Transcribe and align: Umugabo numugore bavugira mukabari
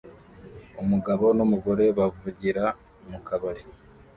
Umugabo 0.81 1.25
numugore 1.37 1.85
bavugira 1.97 2.63
mukabari 3.09 3.63